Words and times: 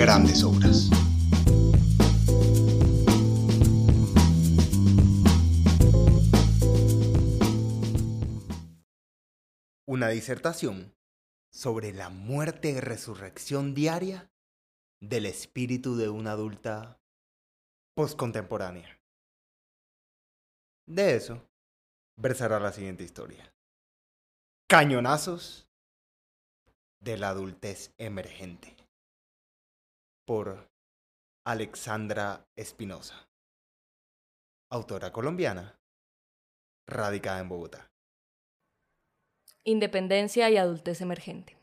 grandes 0.00 0.42
obras. 0.44 0.88
Una 9.86 10.08
disertación 10.08 10.94
sobre 11.52 11.92
la 11.92 12.08
muerte 12.08 12.70
y 12.70 12.80
resurrección 12.80 13.74
diaria 13.74 14.32
del 15.02 15.26
espíritu 15.26 15.96
de 15.96 16.08
una 16.08 16.32
adulta 16.32 16.98
postcontemporánea. 17.94 19.02
De 20.86 21.14
eso 21.14 21.46
versará 22.16 22.58
la 22.58 22.72
siguiente 22.72 23.04
historia. 23.04 23.54
Cañonazos 24.66 25.68
de 27.00 27.18
la 27.18 27.28
adultez 27.28 27.92
emergente. 27.98 28.79
Por 30.30 30.70
Alexandra 31.44 32.46
Espinosa. 32.54 33.28
Autora 34.70 35.10
colombiana, 35.10 35.76
radicada 36.86 37.40
en 37.40 37.48
Bogotá. 37.48 37.90
Independencia 39.64 40.48
y 40.48 40.56
adultez 40.56 41.00
emergente. 41.00 41.56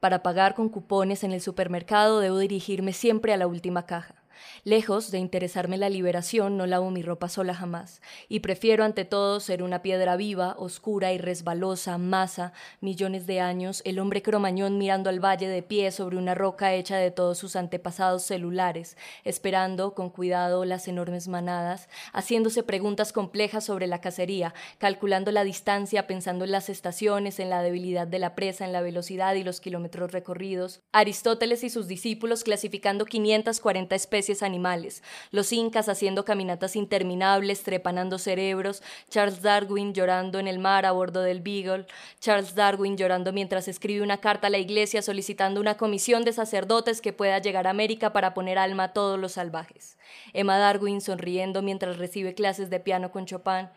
Para 0.00 0.22
pagar 0.22 0.54
con 0.54 0.70
cupones 0.70 1.22
en 1.22 1.32
el 1.32 1.42
supermercado 1.42 2.20
debo 2.20 2.38
dirigirme 2.38 2.94
siempre 2.94 3.34
a 3.34 3.36
la 3.36 3.46
última 3.46 3.84
caja. 3.84 4.21
Lejos 4.64 5.10
de 5.10 5.18
interesarme 5.18 5.76
la 5.76 5.88
liberación, 5.88 6.56
no 6.56 6.66
lavo 6.66 6.90
mi 6.90 7.02
ropa 7.02 7.28
sola 7.28 7.54
jamás, 7.54 8.00
y 8.28 8.40
prefiero 8.40 8.84
ante 8.84 9.04
todo 9.04 9.40
ser 9.40 9.62
una 9.62 9.82
piedra 9.82 10.16
viva, 10.16 10.54
oscura 10.58 11.12
y 11.12 11.18
resbalosa, 11.18 11.98
masa, 11.98 12.52
millones 12.80 13.26
de 13.26 13.40
años, 13.40 13.82
el 13.84 13.98
hombre 13.98 14.22
cromañón 14.22 14.78
mirando 14.78 15.10
al 15.10 15.20
valle 15.20 15.48
de 15.48 15.62
pie 15.62 15.90
sobre 15.90 16.16
una 16.16 16.34
roca 16.34 16.72
hecha 16.74 16.96
de 16.96 17.10
todos 17.10 17.38
sus 17.38 17.56
antepasados 17.56 18.22
celulares, 18.22 18.96
esperando 19.24 19.94
con 19.94 20.10
cuidado 20.10 20.64
las 20.64 20.88
enormes 20.88 21.28
manadas, 21.28 21.88
haciéndose 22.12 22.62
preguntas 22.62 23.12
complejas 23.12 23.64
sobre 23.64 23.86
la 23.86 24.00
cacería, 24.00 24.54
calculando 24.78 25.32
la 25.32 25.44
distancia, 25.44 26.06
pensando 26.06 26.44
en 26.44 26.52
las 26.52 26.68
estaciones, 26.68 27.38
en 27.38 27.50
la 27.50 27.62
debilidad 27.62 28.06
de 28.06 28.18
la 28.18 28.34
presa, 28.34 28.64
en 28.64 28.72
la 28.72 28.80
velocidad 28.80 29.34
y 29.34 29.44
los 29.44 29.60
kilómetros 29.60 30.12
recorridos. 30.12 30.80
Aristóteles 30.92 31.64
y 31.64 31.70
sus 31.70 31.86
discípulos 31.88 32.44
clasificando 32.44 33.04
540 33.04 33.94
especies 33.94 34.21
animales, 34.42 35.02
los 35.30 35.52
incas 35.52 35.88
haciendo 35.88 36.24
caminatas 36.24 36.76
interminables, 36.76 37.62
trepanando 37.62 38.18
cerebros, 38.18 38.82
Charles 39.10 39.42
Darwin 39.42 39.92
llorando 39.92 40.38
en 40.38 40.46
el 40.46 40.58
mar 40.58 40.86
a 40.86 40.92
bordo 40.92 41.22
del 41.22 41.40
Beagle, 41.40 41.86
Charles 42.20 42.54
Darwin 42.54 42.96
llorando 42.96 43.32
mientras 43.32 43.68
escribe 43.68 44.02
una 44.02 44.18
carta 44.18 44.46
a 44.46 44.50
la 44.50 44.58
iglesia 44.58 45.02
solicitando 45.02 45.60
una 45.60 45.76
comisión 45.76 46.24
de 46.24 46.32
sacerdotes 46.32 47.00
que 47.00 47.12
pueda 47.12 47.38
llegar 47.38 47.66
a 47.66 47.70
América 47.70 48.12
para 48.12 48.32
poner 48.34 48.58
alma 48.58 48.84
a 48.84 48.92
todos 48.92 49.18
los 49.18 49.32
salvajes. 49.32 49.98
Emma 50.32 50.58
Darwin 50.58 51.00
sonriendo 51.00 51.62
mientras 51.62 51.98
recibe 51.98 52.34
clases 52.34 52.70
de 52.70 52.80
piano 52.80 53.10
con 53.10 53.26
Chopin, 53.26 53.68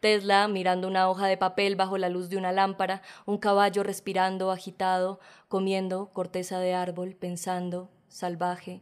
Tesla 0.00 0.48
mirando 0.48 0.88
una 0.88 1.08
hoja 1.08 1.28
de 1.28 1.36
papel 1.36 1.76
bajo 1.76 1.96
la 1.96 2.08
luz 2.08 2.28
de 2.28 2.36
una 2.36 2.50
lámpara, 2.50 3.02
un 3.24 3.38
caballo 3.38 3.84
respirando 3.84 4.50
agitado, 4.50 5.20
comiendo 5.48 6.10
corteza 6.12 6.58
de 6.58 6.74
árbol, 6.74 7.14
pensando, 7.14 7.88
salvaje, 8.08 8.80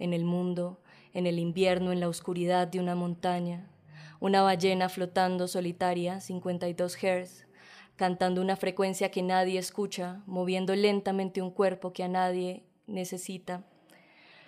en 0.00 0.12
el 0.12 0.24
mundo, 0.24 0.80
en 1.14 1.28
el 1.28 1.38
invierno, 1.38 1.92
en 1.92 2.00
la 2.00 2.08
oscuridad 2.08 2.66
de 2.66 2.80
una 2.80 2.96
montaña, 2.96 3.70
una 4.18 4.42
ballena 4.42 4.88
flotando 4.88 5.46
solitaria, 5.46 6.20
52 6.20 6.96
Hz, 6.96 7.46
cantando 7.94 8.40
una 8.40 8.56
frecuencia 8.56 9.10
que 9.10 9.22
nadie 9.22 9.58
escucha, 9.58 10.22
moviendo 10.26 10.74
lentamente 10.74 11.42
un 11.42 11.50
cuerpo 11.50 11.92
que 11.92 12.02
a 12.02 12.08
nadie 12.08 12.64
necesita. 12.86 13.64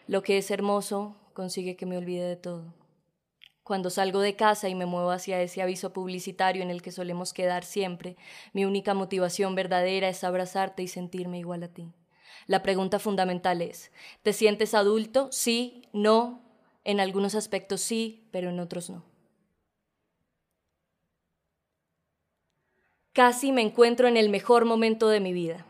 Lo 0.06 0.22
que 0.22 0.38
es 0.38 0.50
hermoso 0.50 1.16
consigue 1.34 1.76
que 1.76 1.86
me 1.86 1.98
olvide 1.98 2.24
de 2.24 2.36
todo. 2.36 2.74
Cuando 3.62 3.90
salgo 3.90 4.20
de 4.20 4.34
casa 4.34 4.69
y 4.69 4.74
me 4.74 4.86
muevo 4.86 5.10
hacia 5.10 5.40
ese 5.40 5.62
aviso 5.62 5.92
publicitario 5.92 6.62
en 6.62 6.70
el 6.70 6.82
que 6.82 6.90
solemos 6.90 7.32
quedar 7.32 7.64
siempre, 7.64 8.16
mi 8.52 8.64
única 8.64 8.92
motivación 8.94 9.54
verdadera 9.54 10.08
es 10.08 10.24
abrazarte 10.24 10.82
y 10.82 10.88
sentirme 10.88 11.38
igual 11.38 11.62
a 11.62 11.69
ti. 11.69 11.92
La 12.47 12.62
pregunta 12.62 12.98
fundamental 12.98 13.62
es, 13.62 13.92
¿te 14.22 14.32
sientes 14.32 14.75
adulto? 14.75 15.28
Sí, 15.30 15.82
no, 15.92 16.42
en 16.84 17.00
algunos 17.00 17.34
aspectos 17.34 17.80
sí, 17.80 18.28
pero 18.30 18.50
en 18.50 18.60
otros 18.60 18.91
no. 18.91 19.04
Casi 23.12 23.52
me 23.52 23.60
encuentro 23.60 24.08
en 24.08 24.16
el 24.16 24.31
mejor 24.31 24.64
momento 24.64 25.08
de 25.08 25.20
mi 25.20 25.32
vida. 25.32 25.66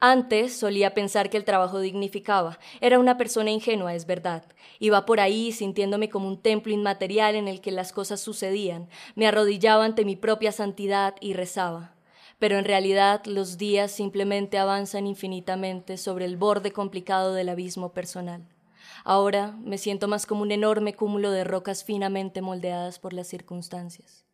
Antes 0.00 0.54
solía 0.54 0.92
pensar 0.92 1.30
que 1.30 1.38
el 1.38 1.44
trabajo 1.44 1.80
dignificaba. 1.80 2.58
Era 2.82 2.98
una 2.98 3.16
persona 3.16 3.50
ingenua, 3.50 3.94
es 3.94 4.06
verdad. 4.06 4.44
Iba 4.78 5.06
por 5.06 5.18
ahí 5.18 5.50
sintiéndome 5.50 6.10
como 6.10 6.28
un 6.28 6.42
templo 6.42 6.74
inmaterial 6.74 7.36
en 7.36 7.48
el 7.48 7.62
que 7.62 7.70
las 7.70 7.92
cosas 7.92 8.20
sucedían. 8.20 8.88
Me 9.14 9.26
arrodillaba 9.26 9.84
ante 9.84 10.04
mi 10.04 10.14
propia 10.14 10.52
santidad 10.52 11.14
y 11.20 11.32
rezaba 11.32 11.93
pero 12.38 12.58
en 12.58 12.64
realidad 12.64 13.24
los 13.26 13.58
días 13.58 13.90
simplemente 13.90 14.58
avanzan 14.58 15.06
infinitamente 15.06 15.96
sobre 15.96 16.24
el 16.24 16.36
borde 16.36 16.72
complicado 16.72 17.34
del 17.34 17.48
abismo 17.48 17.92
personal. 17.92 18.48
Ahora 19.04 19.52
me 19.62 19.78
siento 19.78 20.08
más 20.08 20.26
como 20.26 20.42
un 20.42 20.52
enorme 20.52 20.94
cúmulo 20.94 21.30
de 21.30 21.44
rocas 21.44 21.84
finamente 21.84 22.42
moldeadas 22.42 22.98
por 22.98 23.12
las 23.12 23.28
circunstancias. 23.28 24.24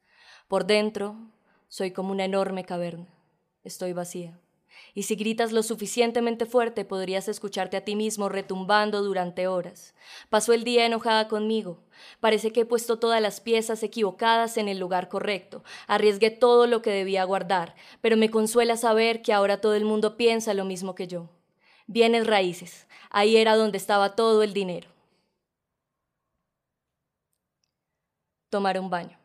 Por 0.49 0.67
dentro, 0.67 1.17
soy 1.69 1.93
como 1.93 2.13
una 2.13 2.25
enorme 2.25 2.65
caverna. 2.65 3.09
Estoy 3.63 3.93
vacía 3.93 4.41
y 4.95 5.05
si 5.05 5.15
gritas 5.15 5.53
lo 5.53 5.63
suficientemente 5.63 6.47
fuerte 6.47 6.85
podrías 6.85 7.29
escucharte 7.29 7.77
a 7.77 7.85
ti 7.85 7.97
mismo 7.97 8.29
retumbando 8.29 9.03
durante 9.03 9.47
horas. 9.47 9.95
Pasó 10.29 10.53
el 10.53 10.65
día 10.65 10.87
enojada 10.87 11.29
conmigo. 11.29 11.79
Parece 12.21 12.53
que 12.53 12.61
he 12.61 12.65
puesto 12.65 12.99
todas 12.99 13.21
las 13.21 13.41
piezas 13.41 13.83
equivocadas 13.83 14.57
en 14.57 14.69
el 14.69 14.79
lugar 14.79 15.09
correcto. 15.09 15.63
Arriesgué 15.87 16.31
todo 16.31 16.67
lo 16.67 16.83
que 16.83 16.91
debía 16.91 17.25
guardar, 17.25 17.75
pero 18.01 18.17
me 18.17 18.31
consuela 18.31 18.77
saber 18.77 19.23
que 19.23 19.33
ahora 19.33 19.61
todo 19.61 19.75
el 19.75 19.85
mundo 19.85 20.17
piensa 20.17 20.55
lo 20.55 20.65
mismo 20.65 20.95
que 20.95 21.07
yo. 21.07 21.29
Bienes 21.87 22.27
raíces. 22.27 22.87
Ahí 23.11 23.37
era 23.37 23.57
donde 23.57 23.79
estaba 23.79 24.15
todo 24.15 24.43
el 24.43 24.53
dinero. 24.53 24.89
Tomar 28.49 28.79
un 28.81 28.91
baño. 28.91 29.20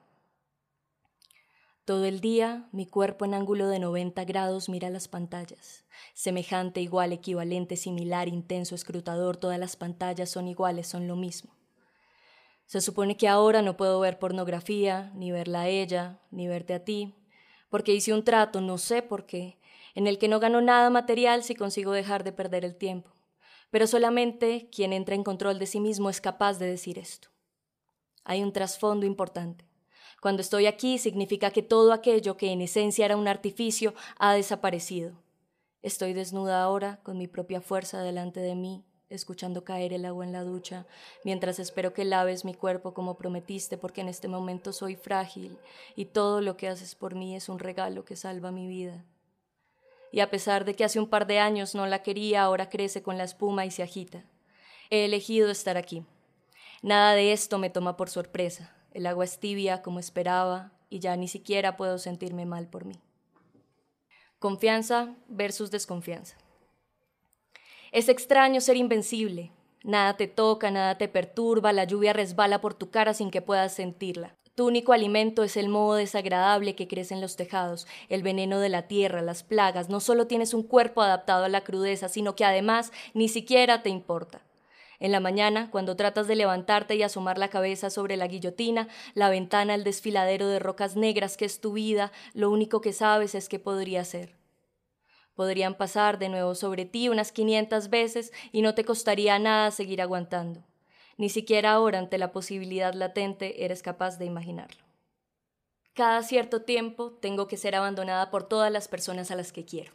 Todo 1.86 2.06
el 2.06 2.20
día, 2.20 2.68
mi 2.72 2.88
cuerpo 2.88 3.26
en 3.26 3.36
ángulo 3.36 3.68
de 3.68 3.78
90 3.78 4.24
grados 4.24 4.70
mira 4.70 4.90
las 4.90 5.08
pantallas. 5.08 5.86
Semejante, 6.16 6.82
igual, 6.82 7.14
equivalente, 7.14 7.78
similar, 7.78 8.28
intenso, 8.28 8.74
escrutador, 8.74 9.38
todas 9.38 9.60
las 9.60 9.76
pantallas 9.76 10.32
son 10.32 10.48
iguales, 10.48 10.88
son 10.88 11.08
lo 11.08 11.16
mismo. 11.16 11.56
Se 12.66 12.82
supone 12.82 13.18
que 13.18 13.28
ahora 13.28 13.62
no 13.62 13.78
puedo 13.78 14.00
ver 14.00 14.18
pornografía, 14.18 15.12
ni 15.14 15.32
verla 15.32 15.62
a 15.62 15.68
ella, 15.68 16.20
ni 16.32 16.48
verte 16.48 16.74
a 16.74 16.84
ti, 16.84 17.14
porque 17.70 17.94
hice 17.94 18.16
un 18.16 18.24
trato, 18.24 18.62
no 18.62 18.80
sé 18.80 19.04
por 19.04 19.28
qué, 19.28 19.60
en 19.94 20.08
el 20.08 20.18
que 20.18 20.28
no 20.28 20.40
gano 20.40 20.62
nada 20.62 20.90
material 20.90 21.44
si 21.44 21.54
consigo 21.54 21.92
dejar 21.92 22.24
de 22.24 22.32
perder 22.32 22.66
el 22.66 22.76
tiempo. 22.76 23.12
Pero 23.70 23.86
solamente 23.86 24.72
quien 24.72 24.92
entra 24.92 25.14
en 25.14 25.24
control 25.24 25.60
de 25.60 25.68
sí 25.68 25.80
mismo 25.80 26.10
es 26.10 26.20
capaz 26.20 26.58
de 26.58 26.66
decir 26.66 26.98
esto. 26.98 27.28
Hay 28.24 28.42
un 28.42 28.54
trasfondo 28.54 29.06
importante. 29.06 29.75
Cuando 30.26 30.42
estoy 30.42 30.66
aquí 30.66 30.98
significa 30.98 31.52
que 31.52 31.62
todo 31.62 31.94
aquello 31.94 32.36
que 32.36 32.52
en 32.52 32.62
esencia 32.62 33.06
era 33.06 33.16
un 33.16 33.28
artificio 33.28 33.94
ha 34.18 34.34
desaparecido. 34.34 35.14
Estoy 35.84 36.14
desnuda 36.14 36.64
ahora, 36.64 37.00
con 37.04 37.20
mi 37.20 37.28
propia 37.28 37.62
fuerza 37.62 38.02
delante 38.02 38.40
de 38.40 38.56
mí, 38.56 38.84
escuchando 39.12 39.64
caer 39.64 39.94
el 39.94 40.04
agua 40.04 40.26
en 40.26 40.32
la 40.32 40.42
ducha, 40.42 40.88
mientras 41.24 41.60
espero 41.60 41.94
que 41.94 42.06
laves 42.06 42.44
mi 42.44 42.56
cuerpo 42.56 42.96
como 42.96 43.20
prometiste, 43.20 43.78
porque 43.78 44.02
en 44.02 44.08
este 44.08 44.28
momento 44.28 44.74
soy 44.74 44.96
frágil 44.96 45.60
y 45.96 46.06
todo 46.06 46.42
lo 46.42 46.58
que 46.58 46.70
haces 46.70 46.96
por 46.96 47.14
mí 47.14 47.36
es 47.36 47.48
un 47.48 47.60
regalo 47.60 48.04
que 48.04 48.16
salva 48.16 48.52
mi 48.52 48.66
vida. 48.66 49.06
Y 50.12 50.22
a 50.22 50.32
pesar 50.32 50.66
de 50.66 50.74
que 50.74 50.86
hace 50.86 51.00
un 51.00 51.08
par 51.08 51.28
de 51.28 51.38
años 51.38 51.76
no 51.76 51.86
la 51.86 52.02
quería, 52.02 52.42
ahora 52.42 52.72
crece 52.72 53.04
con 53.04 53.20
la 53.20 53.26
espuma 53.26 53.68
y 53.68 53.70
se 53.70 53.84
agita. 53.84 54.24
He 54.90 55.06
elegido 55.06 55.52
estar 55.52 55.78
aquí. 55.78 56.04
Nada 56.82 57.14
de 57.14 57.32
esto 57.32 57.60
me 57.60 57.70
toma 57.70 57.96
por 57.96 58.10
sorpresa. 58.10 58.75
El 58.96 59.08
agua 59.08 59.26
es 59.26 59.40
tibia 59.40 59.82
como 59.82 60.00
esperaba 60.00 60.72
y 60.90 61.00
ya 61.00 61.18
ni 61.18 61.28
siquiera 61.28 61.76
puedo 61.76 61.98
sentirme 61.98 62.46
mal 62.46 62.70
por 62.70 62.86
mí. 62.86 62.96
Confianza 64.40 65.14
versus 65.28 65.70
desconfianza. 65.70 66.38
Es 67.92 68.08
extraño 68.08 68.62
ser 68.62 68.78
invencible. 68.78 69.52
Nada 69.84 70.16
te 70.16 70.28
toca, 70.28 70.72
nada 70.72 70.98
te 70.98 71.10
perturba, 71.10 71.74
la 71.74 71.84
lluvia 71.84 72.14
resbala 72.14 72.62
por 72.62 72.74
tu 72.74 72.90
cara 72.90 73.14
sin 73.14 73.32
que 73.32 73.42
puedas 73.42 73.74
sentirla. 73.74 74.34
Tu 74.56 74.66
único 74.66 74.94
alimento 74.94 75.44
es 75.44 75.58
el 75.58 75.68
moho 75.68 75.96
desagradable 75.96 76.76
que 76.76 76.88
crece 76.88 77.16
en 77.16 77.20
los 77.20 77.36
tejados, 77.36 77.88
el 78.08 78.24
veneno 78.24 78.62
de 78.62 78.70
la 78.70 78.88
tierra, 78.88 79.22
las 79.22 79.44
plagas. 79.44 79.90
No 79.90 80.00
solo 80.00 80.28
tienes 80.28 80.54
un 80.54 80.64
cuerpo 80.64 81.02
adaptado 81.02 81.44
a 81.44 81.50
la 81.50 81.66
crudeza, 81.66 82.08
sino 82.08 82.38
que 82.38 82.46
además 82.46 82.94
ni 83.14 83.28
siquiera 83.28 83.84
te 83.84 83.90
importa. 83.90 84.45
En 85.06 85.12
la 85.12 85.20
mañana, 85.20 85.70
cuando 85.70 85.96
tratas 85.96 86.26
de 86.26 86.36
levantarte 86.36 86.96
y 86.96 87.04
asomar 87.04 87.38
la 87.38 87.50
cabeza 87.50 87.92
sobre 87.92 88.18
la 88.18 88.26
guillotina, 88.26 88.88
la 89.14 89.30
ventana, 89.30 89.76
el 89.76 89.84
desfiladero 89.84 90.48
de 90.48 90.58
rocas 90.58 90.96
negras 90.96 91.38
que 91.38 91.46
es 91.46 91.62
tu 91.62 91.74
vida, 91.74 92.12
lo 92.34 92.50
único 92.50 92.82
que 92.82 92.92
sabes 92.92 93.36
es 93.36 93.48
que 93.48 93.60
podría 93.60 94.04
ser. 94.04 94.36
Podrían 95.36 95.76
pasar 95.76 96.18
de 96.18 96.30
nuevo 96.30 96.56
sobre 96.56 96.86
ti 96.86 97.08
unas 97.08 97.32
quinientas 97.32 97.92
veces 97.92 98.34
y 98.52 98.64
no 98.64 98.74
te 98.74 98.84
costaría 98.84 99.38
nada 99.38 99.70
seguir 99.70 100.02
aguantando. 100.02 100.64
Ni 101.18 101.30
siquiera 101.30 101.74
ahora 101.74 102.00
ante 102.00 102.18
la 102.18 102.32
posibilidad 102.32 102.96
latente 102.96 103.64
eres 103.64 103.84
capaz 103.84 104.18
de 104.18 104.26
imaginarlo. 104.26 104.84
Cada 105.94 106.24
cierto 106.24 106.64
tiempo 106.64 107.12
tengo 107.12 107.48
que 107.48 107.58
ser 107.58 107.76
abandonada 107.76 108.32
por 108.32 108.48
todas 108.48 108.72
las 108.72 108.88
personas 108.88 109.30
a 109.30 109.36
las 109.36 109.52
que 109.52 109.66
quiero. 109.66 109.92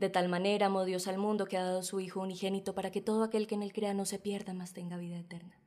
De 0.00 0.08
tal 0.08 0.30
manera 0.30 0.64
amó 0.64 0.86
Dios 0.86 1.08
al 1.08 1.18
mundo 1.18 1.44
que 1.44 1.58
ha 1.58 1.62
dado 1.62 1.82
su 1.82 2.00
Hijo 2.00 2.20
unigénito 2.20 2.74
para 2.74 2.90
que 2.90 3.02
todo 3.02 3.22
aquel 3.22 3.46
que 3.46 3.54
en 3.54 3.62
él 3.62 3.74
crea 3.74 3.92
no 3.92 4.06
se 4.06 4.18
pierda, 4.18 4.54
mas 4.54 4.72
tenga 4.72 4.96
vida 4.96 5.18
eterna. 5.18 5.60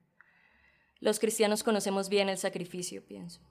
Los 0.99 1.19
cristianos 1.19 1.61
conocemos 1.61 2.09
bien 2.09 2.29
el 2.29 2.39
sacrificio, 2.39 3.05
pienso. 3.05 3.41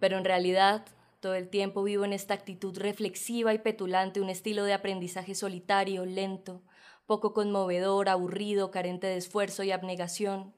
Pero 0.00 0.18
en 0.18 0.24
realidad, 0.24 0.84
todo 1.20 1.34
el 1.34 1.48
tiempo 1.48 1.84
vivo 1.84 2.04
en 2.04 2.12
esta 2.12 2.34
actitud 2.34 2.76
reflexiva 2.76 3.54
y 3.54 3.58
petulante, 3.58 4.20
un 4.20 4.30
estilo 4.30 4.64
de 4.64 4.72
aprendizaje 4.72 5.36
solitario, 5.36 6.04
lento, 6.06 6.64
poco 7.06 7.32
conmovedor, 7.32 8.08
aburrido, 8.08 8.72
carente 8.72 9.06
de 9.06 9.18
esfuerzo 9.18 9.62
y 9.62 9.70
abnegación. 9.70 10.56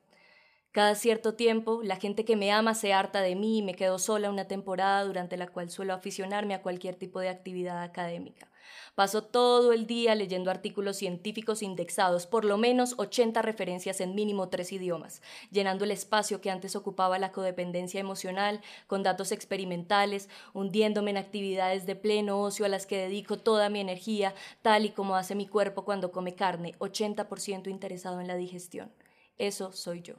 Cada 0.72 0.94
cierto 0.94 1.34
tiempo, 1.34 1.82
la 1.82 1.96
gente 1.96 2.24
que 2.24 2.36
me 2.36 2.52
ama 2.52 2.74
se 2.74 2.94
harta 2.94 3.20
de 3.20 3.34
mí 3.34 3.58
y 3.58 3.62
me 3.62 3.74
quedo 3.74 3.98
sola 3.98 4.30
una 4.30 4.48
temporada 4.48 5.04
durante 5.04 5.36
la 5.36 5.48
cual 5.48 5.68
suelo 5.68 5.92
aficionarme 5.92 6.54
a 6.54 6.62
cualquier 6.62 6.94
tipo 6.94 7.20
de 7.20 7.28
actividad 7.28 7.82
académica. 7.82 8.50
Paso 8.94 9.22
todo 9.22 9.72
el 9.72 9.86
día 9.86 10.14
leyendo 10.14 10.50
artículos 10.50 10.96
científicos 10.96 11.62
indexados, 11.62 12.26
por 12.26 12.44
lo 12.44 12.58
menos 12.58 12.94
80 12.98 13.42
referencias 13.42 14.00
en 14.00 14.14
mínimo 14.14 14.48
tres 14.48 14.72
idiomas, 14.72 15.22
llenando 15.50 15.84
el 15.84 15.90
espacio 15.90 16.40
que 16.40 16.50
antes 16.50 16.76
ocupaba 16.76 17.18
la 17.18 17.32
codependencia 17.32 18.00
emocional 18.00 18.60
con 18.86 19.02
datos 19.02 19.32
experimentales, 19.32 20.28
hundiéndome 20.54 21.10
en 21.10 21.18
actividades 21.18 21.86
de 21.86 21.96
pleno 21.96 22.40
ocio 22.40 22.64
a 22.64 22.68
las 22.68 22.86
que 22.86 22.98
dedico 22.98 23.38
toda 23.38 23.68
mi 23.68 23.80
energía, 23.80 24.34
tal 24.62 24.84
y 24.84 24.90
como 24.90 25.16
hace 25.16 25.34
mi 25.34 25.46
cuerpo 25.46 25.84
cuando 25.84 26.12
come 26.12 26.34
carne, 26.34 26.74
80% 26.78 27.68
interesado 27.68 28.20
en 28.20 28.28
la 28.28 28.36
digestión. 28.36 28.92
Eso 29.38 29.72
soy 29.72 30.02
yo 30.02 30.14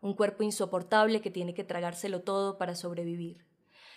un 0.00 0.14
cuerpo 0.14 0.42
insoportable 0.42 1.20
que 1.20 1.30
tiene 1.30 1.54
que 1.54 1.64
tragárselo 1.64 2.22
todo 2.22 2.58
para 2.58 2.74
sobrevivir. 2.74 3.44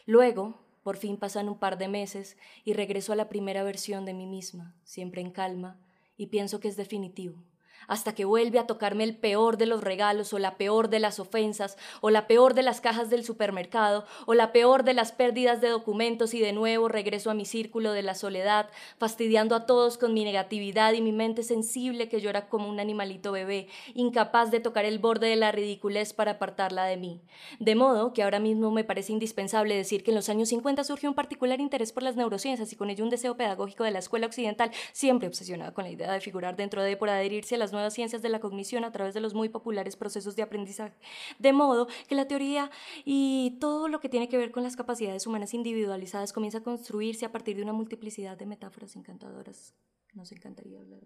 Luego, 0.06 0.60
por 0.84 0.98
fin 0.98 1.18
pasan 1.18 1.50
un 1.50 1.58
par 1.58 1.78
de 1.78 1.88
meses 1.88 2.38
y 2.64 2.74
regreso 2.74 3.14
a 3.14 3.16
la 3.16 3.30
primera 3.30 3.64
versión 3.64 4.06
de 4.06 4.14
mí 4.14 4.28
misma, 4.28 4.76
siempre 4.84 5.22
en 5.22 5.32
calma, 5.32 5.80
y 6.18 6.28
pienso 6.28 6.60
que 6.60 6.68
es 6.68 6.76
definitivo 6.76 7.44
hasta 7.88 8.14
que 8.14 8.26
vuelve 8.26 8.60
a 8.60 8.68
tocarme 8.68 9.04
el 9.04 9.16
peor 9.16 9.58
de 9.58 9.66
los 9.66 9.84
regalos 9.84 10.34
o 10.34 10.40
la 10.40 10.58
peor 10.58 10.90
de 10.90 11.00
las 11.00 11.20
ofensas 11.20 11.78
o 12.02 12.10
la 12.10 12.28
peor 12.28 12.54
de 12.54 12.64
las 12.64 12.82
cajas 12.82 13.10
del 13.10 13.24
supermercado 13.24 14.06
o 14.26 14.34
la 14.34 14.52
peor 14.52 14.84
de 14.84 14.94
las 14.94 15.12
pérdidas 15.12 15.62
de 15.62 15.70
documentos 15.70 16.34
y 16.34 16.40
de 16.40 16.54
nuevo 16.54 16.88
regreso 16.88 17.30
a 17.30 17.34
mi 17.34 17.46
círculo 17.46 17.92
de 17.92 18.04
la 18.04 18.16
soledad, 18.16 18.70
fastidiando 18.98 19.56
a 19.56 19.66
todos 19.66 19.98
con 19.98 20.14
mi 20.14 20.24
negatividad 20.24 20.94
y 20.94 21.02
mi 21.02 21.12
mente 21.12 21.44
sensible 21.44 22.10
que 22.10 22.22
llora 22.22 22.48
como 22.48 22.70
un 22.70 22.80
animalito 22.80 23.32
bebé, 23.32 23.68
incapaz 23.94 24.52
de 24.52 24.60
tocar 24.60 24.86
el 24.86 25.00
borde 25.00 25.28
de 25.28 25.36
la 25.36 25.52
ridiculez 25.52 26.14
para 26.14 26.32
apartarla 26.32 26.86
de 26.86 26.98
mí. 26.98 27.22
De 27.60 27.76
modo 27.76 28.14
que 28.14 28.24
ahora 28.24 28.40
mismo 28.40 28.72
me 28.72 28.84
parece 28.84 29.14
indispensable 29.14 29.76
decir 29.76 30.04
que 30.04 30.12
en 30.12 30.16
los 30.16 30.30
años 30.30 30.50
50 30.50 30.84
surgió 30.84 31.10
un 31.10 31.16
particular 31.16 31.60
interés 31.60 31.92
por 31.92 32.04
las 32.04 32.16
neurociencias 32.16 32.72
y 32.72 32.76
con 32.76 32.90
ello 32.90 33.04
un 33.04 33.10
deseo 33.10 33.38
pedagógico 33.38 33.84
de 33.84 33.92
la 33.92 34.00
escuela 34.00 34.28
occidental, 34.28 34.72
siempre 34.92 35.28
obsesionada 35.28 35.74
con 35.74 35.84
la 35.84 35.92
idea 35.92 36.12
de 36.12 36.22
figurar 36.22 36.56
dentro 36.56 36.84
de 36.84 36.98
por 36.98 37.10
adherirse 37.10 37.56
a 37.56 37.58
nuevas 37.74 37.94
ciencias 37.94 38.22
de 38.22 38.30
la 38.30 38.40
cognición 38.40 38.86
a 38.86 38.94
través 38.94 39.14
de 39.14 39.20
los 39.20 39.34
muy 39.34 39.50
populares 39.50 39.98
procesos 39.98 40.38
de 40.38 40.44
aprendizaje. 40.44 40.96
De 41.40 41.52
modo 41.52 41.88
que 42.08 42.16
la 42.16 42.26
teoría 42.26 42.72
y 43.04 43.58
todo 43.60 43.90
lo 43.90 44.00
que 44.00 44.08
tiene 44.08 44.30
que 44.30 44.38
ver 44.38 44.52
con 44.52 44.64
las 44.64 44.78
capacidades 44.78 45.28
humanas 45.28 45.54
individualizadas 45.54 46.32
comienza 46.32 46.60
a 46.60 46.64
construirse 46.64 47.26
a 47.26 47.32
partir 47.34 47.58
de 47.58 47.64
una 47.64 47.74
multiplicidad 47.74 48.38
de 48.38 48.46
metáforas 48.46 48.96
encantadoras. 48.96 49.74
Nos 50.14 50.32
encantaría 50.32 50.80
hablar. 50.80 51.02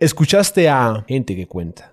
Escuchaste 0.00 0.68
a 0.68 1.04
Gente 1.06 1.36
que 1.36 1.46
Cuenta. 1.46 1.92